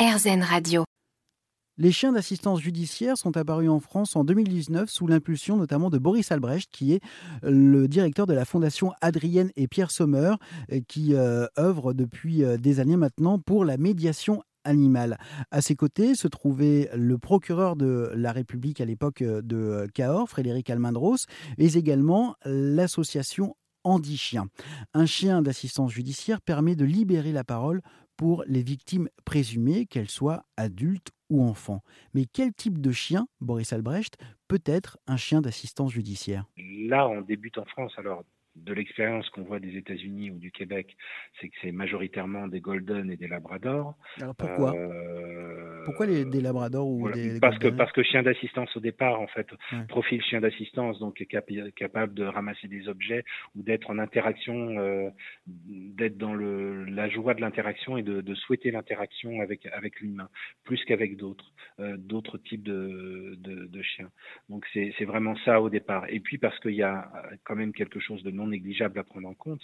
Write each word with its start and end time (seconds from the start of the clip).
RZN 0.00 0.42
Radio. 0.42 0.84
Les 1.76 1.92
chiens 1.92 2.12
d'assistance 2.12 2.62
judiciaire 2.62 3.18
sont 3.18 3.36
apparus 3.36 3.68
en 3.68 3.80
France 3.80 4.16
en 4.16 4.24
2019 4.24 4.88
sous 4.88 5.06
l'impulsion 5.06 5.58
notamment 5.58 5.90
de 5.90 5.98
Boris 5.98 6.32
Albrecht, 6.32 6.70
qui 6.72 6.94
est 6.94 7.00
le 7.42 7.86
directeur 7.86 8.26
de 8.26 8.32
la 8.32 8.46
fondation 8.46 8.94
Adrienne 9.02 9.50
et 9.56 9.68
Pierre 9.68 9.90
Sommer, 9.90 10.36
qui 10.88 11.14
euh, 11.14 11.46
œuvre 11.58 11.92
depuis 11.92 12.44
euh, 12.44 12.56
des 12.56 12.80
années 12.80 12.96
maintenant 12.96 13.38
pour 13.38 13.66
la 13.66 13.76
médiation 13.76 14.42
animale. 14.64 15.18
À 15.50 15.60
ses 15.60 15.76
côtés 15.76 16.14
se 16.14 16.28
trouvait 16.28 16.88
le 16.94 17.18
procureur 17.18 17.76
de 17.76 18.10
la 18.14 18.32
République 18.32 18.80
à 18.80 18.86
l'époque 18.86 19.20
euh, 19.20 19.42
de 19.42 19.86
Cahors, 19.92 20.30
Frédéric 20.30 20.70
Almendros, 20.70 21.26
mais 21.58 21.74
également 21.74 22.36
l'association 22.46 23.54
Andy 23.84 24.16
Chien. 24.16 24.46
Un 24.94 25.04
chien 25.04 25.42
d'assistance 25.42 25.92
judiciaire 25.92 26.40
permet 26.40 26.74
de 26.74 26.86
libérer 26.86 27.32
la 27.32 27.44
parole 27.44 27.82
pour 28.20 28.44
les 28.46 28.62
victimes 28.62 29.08
présumées, 29.24 29.86
qu'elles 29.86 30.10
soient 30.10 30.44
adultes 30.58 31.10
ou 31.30 31.42
enfants. 31.42 31.80
Mais 32.12 32.26
quel 32.30 32.52
type 32.52 32.78
de 32.78 32.92
chien, 32.92 33.26
Boris 33.40 33.72
Albrecht, 33.72 34.18
peut 34.46 34.60
être 34.66 34.98
un 35.06 35.16
chien 35.16 35.40
d'assistance 35.40 35.92
judiciaire? 35.92 36.44
Là, 36.58 37.08
on 37.08 37.22
débute 37.22 37.56
en 37.56 37.64
France. 37.64 37.94
Alors, 37.96 38.24
de 38.64 38.72
l'expérience 38.72 39.28
qu'on 39.30 39.42
voit 39.42 39.60
des 39.60 39.76
États-Unis 39.76 40.30
ou 40.30 40.38
du 40.38 40.50
Québec, 40.50 40.96
c'est 41.40 41.48
que 41.48 41.54
c'est 41.62 41.72
majoritairement 41.72 42.48
des 42.48 42.60
Golden 42.60 43.10
et 43.10 43.16
des 43.16 43.28
Labradors. 43.28 43.96
Alors 44.20 44.34
pourquoi? 44.36 44.74
Euh, 44.74 45.84
Pourquoi 45.84 46.06
les, 46.06 46.24
des 46.24 46.40
Labradors 46.40 46.88
ou 46.88 47.10
des, 47.10 47.40
parce 47.40 47.58
que 47.58 47.68
parce 47.68 47.92
que 47.92 48.02
chien 48.02 48.22
d'assistance 48.22 48.76
au 48.76 48.80
départ, 48.80 49.20
en 49.20 49.26
fait, 49.28 49.48
profil 49.88 50.22
chien 50.22 50.40
d'assistance, 50.40 50.98
donc 50.98 51.24
capable 51.76 52.14
de 52.14 52.24
ramasser 52.24 52.68
des 52.68 52.88
objets 52.88 53.24
ou 53.54 53.62
d'être 53.62 53.90
en 53.90 53.98
interaction, 53.98 54.78
euh, 54.78 55.10
d'être 55.46 56.18
dans 56.18 56.34
le, 56.34 56.84
la 56.84 57.08
joie 57.08 57.34
de 57.34 57.40
l'interaction 57.40 57.96
et 57.96 58.02
de, 58.02 58.20
de 58.20 58.34
souhaiter 58.34 58.70
l'interaction 58.70 59.40
avec 59.40 59.66
avec 59.66 60.00
l'humain, 60.00 60.28
plus 60.64 60.84
qu'avec 60.84 61.16
d'autres 61.16 61.52
euh, 61.80 61.96
d'autres 61.96 62.38
types 62.38 62.62
de, 62.62 63.36
de, 63.38 63.66
de 63.66 63.82
chiens. 63.82 64.10
Donc 64.48 64.66
c'est 64.72 65.04
vraiment 65.04 65.36
ça 65.44 65.60
au 65.60 65.70
départ. 65.70 66.04
Et 66.08 66.20
puis 66.20 66.38
parce 66.38 66.58
qu'il 66.60 66.74
y 66.74 66.82
a 66.82 67.10
quand 67.44 67.56
même 67.56 67.72
quelque 67.72 68.00
chose 68.00 68.22
de 68.22 68.30
non 68.30 68.49
négligeable 68.50 68.98
à 68.98 69.04
prendre 69.04 69.28
en 69.28 69.34
compte, 69.34 69.62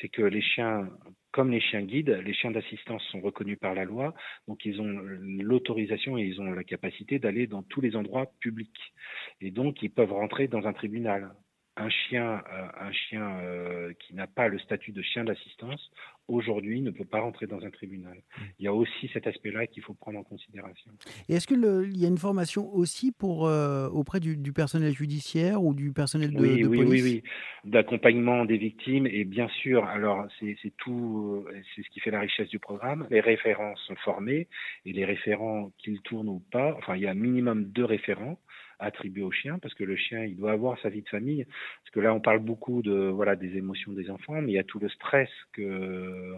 c'est 0.00 0.08
que 0.08 0.22
les 0.22 0.40
chiens, 0.40 0.88
comme 1.32 1.50
les 1.50 1.60
chiens 1.60 1.82
guides, 1.82 2.20
les 2.24 2.34
chiens 2.34 2.50
d'assistance 2.50 3.02
sont 3.10 3.20
reconnus 3.20 3.58
par 3.58 3.74
la 3.74 3.84
loi, 3.84 4.14
donc 4.48 4.64
ils 4.64 4.80
ont 4.80 5.00
l'autorisation 5.42 6.16
et 6.18 6.22
ils 6.22 6.40
ont 6.40 6.50
la 6.52 6.64
capacité 6.64 7.18
d'aller 7.18 7.46
dans 7.46 7.62
tous 7.62 7.80
les 7.80 7.96
endroits 7.96 8.32
publics. 8.40 8.94
Et 9.40 9.50
donc 9.50 9.82
ils 9.82 9.90
peuvent 9.90 10.12
rentrer 10.12 10.48
dans 10.48 10.66
un 10.66 10.72
tribunal 10.72 11.30
un 11.76 11.88
chien, 11.88 12.42
euh, 12.52 12.68
un 12.78 12.92
chien 12.92 13.38
euh, 13.40 13.92
qui 14.00 14.14
n'a 14.14 14.26
pas 14.26 14.48
le 14.48 14.58
statut 14.58 14.92
de 14.92 15.02
chien 15.02 15.24
d'assistance, 15.24 15.90
aujourd'hui 16.30 16.80
ne 16.80 16.90
peut 16.90 17.04
pas 17.04 17.20
rentrer 17.20 17.46
dans 17.46 17.64
un 17.64 17.70
tribunal. 17.70 18.16
Mmh. 18.16 18.42
Il 18.58 18.64
y 18.64 18.68
a 18.68 18.74
aussi 18.74 19.10
cet 19.12 19.26
aspect-là 19.26 19.66
qu'il 19.66 19.82
faut 19.82 19.94
prendre 19.94 20.18
en 20.18 20.22
considération. 20.22 20.90
Et 21.28 21.34
est-ce 21.34 21.46
qu'il 21.46 21.96
y 21.96 22.04
a 22.04 22.08
une 22.08 22.18
formation 22.18 22.72
aussi 22.74 23.12
pour, 23.12 23.46
euh, 23.46 23.88
auprès 23.88 24.20
du, 24.20 24.52
personnel 24.52 24.92
judiciaire 24.92 25.62
ou 25.62 25.74
du 25.74 25.92
personnel 25.92 26.32
de, 26.32 26.40
oui, 26.40 26.62
de 26.62 26.66
oui, 26.66 26.78
police? 26.78 27.04
Oui, 27.04 27.22
oui, 27.64 27.70
d'accompagnement 27.70 28.44
des 28.44 28.58
victimes. 28.58 29.06
Et 29.06 29.24
bien 29.24 29.48
sûr, 29.48 29.84
alors 29.84 30.26
c'est 30.38 30.56
tout, 30.76 31.44
c'est 31.74 31.82
ce 31.82 31.88
qui 31.90 32.00
fait 32.00 32.10
la 32.10 32.20
richesse 32.20 32.48
du 32.48 32.58
programme. 32.58 33.06
Les 33.10 33.20
référents 33.20 33.74
sont 33.86 33.96
formés 33.96 34.48
et 34.84 34.92
les 34.92 35.04
référents, 35.04 35.72
qu'ils 35.78 36.00
tournent 36.02 36.28
ou 36.28 36.42
pas, 36.50 36.74
enfin 36.78 36.96
il 36.96 37.02
y 37.02 37.06
a 37.06 37.10
un 37.10 37.14
minimum 37.14 37.64
deux 37.64 37.84
référents 37.84 38.38
attribué 38.80 39.22
au 39.22 39.30
chien 39.30 39.58
parce 39.58 39.74
que 39.74 39.84
le 39.84 39.96
chien 39.96 40.24
il 40.24 40.36
doit 40.36 40.52
avoir 40.52 40.80
sa 40.80 40.88
vie 40.88 41.02
de 41.02 41.08
famille 41.08 41.44
parce 41.44 41.90
que 41.92 42.00
là 42.00 42.14
on 42.14 42.20
parle 42.20 42.38
beaucoup 42.40 42.82
de 42.82 43.08
voilà 43.08 43.36
des 43.36 43.56
émotions 43.56 43.92
des 43.92 44.10
enfants 44.10 44.40
mais 44.40 44.52
il 44.52 44.54
y 44.54 44.58
a 44.58 44.64
tout 44.64 44.78
le 44.78 44.88
stress 44.88 45.28
que 45.52 45.62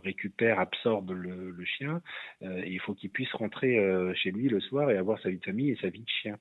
récupère 0.02 0.60
absorbe 0.60 1.10
le, 1.10 1.50
le 1.50 1.64
chien 1.64 2.00
euh, 2.42 2.62
et 2.64 2.70
il 2.70 2.80
faut 2.80 2.94
qu'il 2.94 3.10
puisse 3.10 3.32
rentrer 3.32 3.78
euh, 3.78 4.12
chez 4.14 4.30
lui 4.30 4.48
le 4.48 4.60
soir 4.60 4.90
et 4.90 4.96
avoir 4.96 5.20
sa 5.20 5.30
vie 5.30 5.38
de 5.38 5.44
famille 5.44 5.70
et 5.70 5.78
sa 5.80 5.88
vie 5.88 6.00
de 6.02 6.08
chien. 6.22 6.36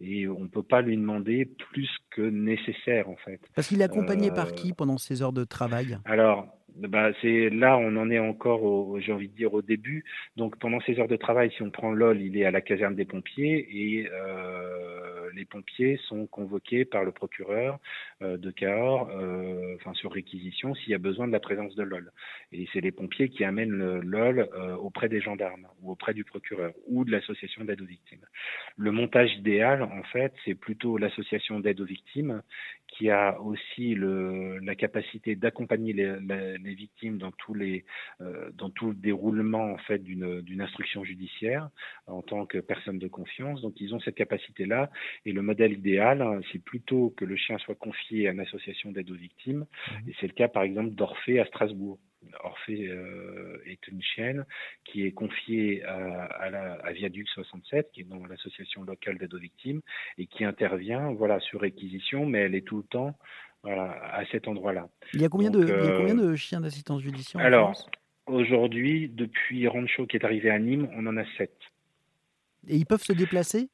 Et 0.00 0.28
on 0.28 0.48
peut 0.48 0.62
pas 0.62 0.82
lui 0.82 0.96
demander 0.96 1.46
plus 1.46 1.90
que 2.10 2.22
nécessaire 2.22 3.08
en 3.08 3.16
fait. 3.16 3.40
Parce 3.54 3.68
qu'il 3.68 3.80
est 3.80 3.84
accompagné 3.84 4.30
par 4.30 4.52
qui 4.52 4.72
pendant 4.72 4.98
ses 4.98 5.22
heures 5.22 5.32
de 5.32 5.44
travail? 5.44 5.98
alors 6.04 6.46
bah, 6.76 7.10
c'est 7.22 7.50
là 7.50 7.78
on 7.78 7.96
en 7.96 8.10
est 8.10 8.18
encore 8.18 8.98
j'ai 9.00 9.12
envie 9.12 9.28
de 9.28 9.34
dire 9.34 9.54
au 9.54 9.62
début 9.62 10.04
donc 10.36 10.58
pendant 10.58 10.80
ses 10.80 10.98
heures 10.98 11.08
de 11.08 11.16
travail 11.16 11.50
si 11.52 11.62
on 11.62 11.70
prend 11.70 11.92
LOL 11.92 12.20
il 12.20 12.36
est 12.36 12.44
à 12.44 12.50
la 12.50 12.60
caserne 12.60 12.94
des 12.94 13.04
pompiers 13.04 13.66
et 13.70 14.08
euh, 14.12 15.14
les 15.34 15.44
pompiers 15.44 15.98
sont 16.08 16.26
convoqués 16.26 16.84
par 16.84 17.04
le 17.04 17.12
procureur 17.12 17.78
euh, 18.22 18.36
de 18.36 18.50
Cahors, 18.50 19.10
euh, 19.10 19.74
enfin 19.76 19.94
sur 19.94 20.12
réquisition, 20.12 20.74
s'il 20.74 20.90
y 20.90 20.94
a 20.94 20.98
besoin 20.98 21.26
de 21.26 21.32
la 21.32 21.40
présence 21.40 21.74
de 21.74 21.82
LOL. 21.82 22.10
Et 22.52 22.66
c'est 22.72 22.80
les 22.80 22.92
pompiers 22.92 23.28
qui 23.28 23.44
amènent 23.44 24.00
LOL 24.00 24.48
euh, 24.54 24.76
auprès 24.76 25.08
des 25.08 25.20
gendarmes 25.20 25.66
ou 25.82 25.90
auprès 25.90 26.14
du 26.14 26.24
procureur 26.24 26.72
ou 26.86 27.04
de 27.04 27.10
l'association 27.10 27.64
d'aide 27.64 27.82
aux 27.82 27.86
victimes. 27.86 28.24
Le 28.76 28.90
montage 28.90 29.32
idéal, 29.34 29.82
en 29.82 30.02
fait, 30.04 30.32
c'est 30.44 30.54
plutôt 30.54 30.98
l'association 30.98 31.60
d'aide 31.60 31.80
aux 31.80 31.86
victimes 31.86 32.42
qui 32.86 33.10
a 33.10 33.40
aussi 33.40 33.94
le, 33.94 34.58
la 34.58 34.74
capacité 34.74 35.34
d'accompagner 35.34 35.92
les, 35.92 36.16
les, 36.58 36.58
victimes 36.72 37.18
dans 37.18 37.32
tous 37.32 37.52
les 37.52 37.84
dans 38.54 38.70
tout 38.70 38.88
le 38.88 38.94
déroulement 38.94 39.72
en 39.72 39.78
fait 39.78 39.98
d'une 39.98 40.40
d'une 40.40 40.62
instruction 40.62 41.04
judiciaire 41.04 41.68
en 42.06 42.22
tant 42.22 42.46
que 42.46 42.58
personne 42.58 42.98
de 42.98 43.08
confiance. 43.08 43.60
Donc 43.60 43.80
ils 43.80 43.94
ont 43.94 44.00
cette 44.00 44.14
capacité 44.14 44.64
là 44.64 44.90
et 45.26 45.32
le 45.32 45.42
modèle 45.42 45.72
idéal, 45.72 46.22
hein, 46.22 46.40
c'est 46.52 46.62
plutôt 46.62 47.10
que 47.16 47.24
le 47.24 47.36
chien 47.36 47.58
soit 47.58 47.74
confié 47.74 48.28
à 48.28 48.32
une 48.32 48.40
association 48.40 48.92
d'aide 48.92 49.10
aux 49.10 49.16
victimes. 49.16 49.66
Mmh. 49.88 50.08
Et 50.08 50.14
c'est 50.20 50.26
le 50.26 50.32
cas, 50.32 50.48
par 50.48 50.62
exemple, 50.62 50.90
d'Orphée 50.90 51.40
à 51.40 51.46
Strasbourg. 51.46 51.98
Orphée 52.42 52.88
euh, 52.88 53.62
est 53.66 53.86
une 53.88 54.02
chienne 54.02 54.46
qui 54.84 55.04
est 55.04 55.12
confiée 55.12 55.84
à, 55.84 56.24
à, 56.24 56.48
la, 56.48 56.72
à 56.76 56.92
Viaduc 56.92 57.28
67, 57.28 57.90
qui 57.92 58.00
est 58.00 58.04
dans 58.04 58.24
l'association 58.24 58.82
locale 58.82 59.18
d'aide 59.18 59.34
aux 59.34 59.38
victimes, 59.38 59.82
et 60.16 60.26
qui 60.26 60.44
intervient 60.44 61.12
voilà, 61.12 61.38
sur 61.40 61.60
réquisition, 61.60 62.24
mais 62.24 62.38
elle 62.38 62.54
est 62.54 62.66
tout 62.66 62.78
le 62.78 62.84
temps 62.84 63.14
voilà, 63.64 63.92
à 64.14 64.24
cet 64.26 64.46
endroit-là. 64.46 64.88
Il 65.14 65.22
y 65.22 65.24
a 65.24 65.28
combien, 65.28 65.50
Donc, 65.50 65.64
de, 65.64 65.68
il 65.68 65.84
y 65.84 65.88
a 65.88 65.96
combien 65.96 66.18
euh, 66.18 66.30
de 66.30 66.36
chiens 66.36 66.60
d'assistance 66.60 67.02
judiciaire 67.02 67.44
Alors, 67.44 67.72
aujourd'hui, 68.26 69.08
depuis 69.08 69.66
Rancho 69.66 70.06
qui 70.06 70.16
est 70.16 70.24
arrivé 70.24 70.50
à 70.50 70.58
Nîmes, 70.58 70.88
on 70.94 71.06
en 71.06 71.16
a 71.16 71.24
sept. 71.38 71.56
Et 72.68 72.76
ils 72.76 72.86
peuvent 72.86 73.02
se 73.02 73.12
déplacer? 73.12 73.68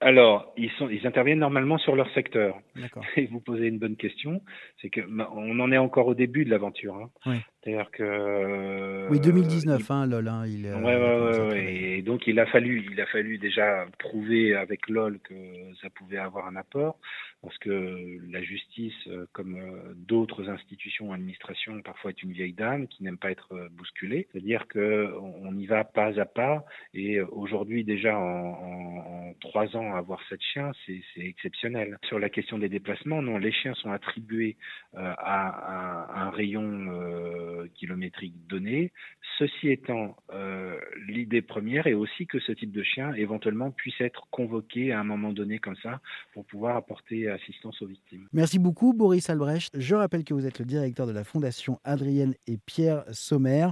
Alors, 0.00 0.52
ils, 0.56 0.70
sont, 0.72 0.88
ils 0.88 1.06
interviennent 1.06 1.38
normalement 1.38 1.78
sur 1.78 1.94
leur 1.94 2.12
secteur. 2.12 2.60
Et 3.16 3.26
vous 3.26 3.40
posez 3.40 3.66
une 3.68 3.78
bonne 3.78 3.96
question, 3.96 4.42
c'est 4.80 4.90
que 4.90 5.00
on 5.08 5.60
en 5.60 5.72
est 5.72 5.78
encore 5.78 6.08
au 6.08 6.14
début 6.14 6.44
de 6.44 6.50
l'aventure. 6.50 6.96
Hein. 6.96 7.10
Oui. 7.26 7.36
C'est-à-dire 7.62 7.90
que 7.92 9.08
oui 9.08 9.20
2019, 9.20 9.80
euh, 9.80 9.94
hein, 9.94 10.06
LOL. 10.06 10.28
Hein, 10.28 10.44
il, 10.46 10.66
ouais, 10.66 10.96
ouais, 10.96 11.40
ouais, 11.48 11.74
Et 11.98 12.02
donc 12.02 12.26
il 12.26 12.40
a 12.40 12.46
fallu, 12.46 12.84
il 12.90 13.00
a 13.00 13.06
fallu 13.06 13.38
déjà 13.38 13.86
prouver 13.98 14.56
avec 14.56 14.88
LOL 14.88 15.20
que 15.20 15.34
ça 15.80 15.88
pouvait 15.90 16.18
avoir 16.18 16.48
un 16.48 16.56
apport, 16.56 16.98
parce 17.40 17.56
que 17.58 18.18
la 18.30 18.42
justice, 18.42 18.94
euh, 19.06 19.26
comme 19.32 19.56
euh, 19.56 19.94
d'autres 19.94 20.48
institutions 20.48 21.12
administrations, 21.12 21.80
parfois 21.82 22.10
est 22.10 22.22
une 22.22 22.32
vieille 22.32 22.52
dame 22.52 22.88
qui 22.88 23.04
n'aime 23.04 23.18
pas 23.18 23.30
être 23.30 23.52
euh, 23.52 23.68
bousculée. 23.70 24.26
C'est-à-dire 24.32 24.66
que 24.66 25.12
on 25.20 25.56
y 25.56 25.66
va 25.66 25.84
pas 25.84 26.18
à 26.20 26.24
pas. 26.24 26.64
Et 26.94 27.20
aujourd'hui 27.20 27.84
déjà 27.84 28.18
en, 28.18 28.22
en, 28.22 29.30
en, 29.30 29.34
trois 29.40 29.76
ans 29.76 29.94
avoir 29.94 30.20
sept 30.28 30.40
chiens, 30.52 30.72
c'est 30.86 31.02
exceptionnel. 31.16 31.96
Sur 32.08 32.18
la 32.18 32.28
question 32.28 32.58
des 32.58 32.68
déplacements, 32.68 33.22
non, 33.22 33.38
les 33.38 33.52
chiens 33.52 33.74
sont 33.74 33.92
attribués 33.92 34.56
à, 34.94 35.12
à, 35.12 36.22
un 36.26 36.30
rayon 36.30 36.62
euh, 36.62 37.51
kilométrique 37.74 38.34
donné. 38.48 38.92
Ceci 39.38 39.70
étant, 39.70 40.16
euh, 40.32 40.78
l'idée 41.08 41.42
première 41.42 41.86
est 41.86 41.94
aussi 41.94 42.26
que 42.26 42.38
ce 42.40 42.52
type 42.52 42.72
de 42.72 42.82
chien 42.82 43.12
éventuellement 43.14 43.70
puisse 43.70 44.00
être 44.00 44.26
convoqué 44.30 44.92
à 44.92 45.00
un 45.00 45.04
moment 45.04 45.32
donné 45.32 45.58
comme 45.58 45.76
ça 45.76 46.00
pour 46.34 46.44
pouvoir 46.44 46.76
apporter 46.76 47.28
assistance 47.28 47.80
aux 47.82 47.86
victimes. 47.86 48.28
Merci 48.32 48.58
beaucoup 48.58 48.92
Boris 48.92 49.30
Albrecht. 49.30 49.70
Je 49.78 49.94
rappelle 49.94 50.24
que 50.24 50.34
vous 50.34 50.46
êtes 50.46 50.58
le 50.58 50.64
directeur 50.64 51.06
de 51.06 51.12
la 51.12 51.24
fondation 51.24 51.80
Adrienne 51.84 52.34
et 52.46 52.58
Pierre 52.58 53.04
Sommer 53.12 53.68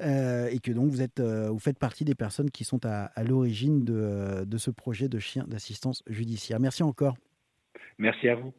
euh, 0.00 0.48
et 0.48 0.58
que 0.58 0.72
donc 0.72 0.90
vous, 0.90 1.02
êtes, 1.02 1.20
euh, 1.20 1.50
vous 1.50 1.58
faites 1.58 1.78
partie 1.78 2.04
des 2.04 2.14
personnes 2.14 2.50
qui 2.50 2.64
sont 2.64 2.84
à, 2.86 3.04
à 3.04 3.24
l'origine 3.24 3.84
de, 3.84 4.44
de 4.44 4.58
ce 4.58 4.70
projet 4.70 5.08
de 5.08 5.18
chien 5.18 5.44
d'assistance 5.46 6.02
judiciaire. 6.06 6.60
Merci 6.60 6.82
encore. 6.82 7.16
Merci 7.98 8.28
à 8.28 8.36
vous. 8.36 8.54